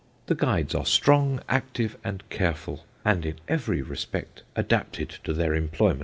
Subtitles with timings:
[0.25, 5.99] The guides are strong, active, and careful; and, in every respect, adapted to their employments."